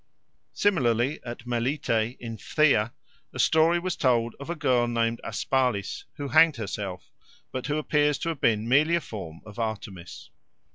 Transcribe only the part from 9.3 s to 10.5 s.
of Artemis.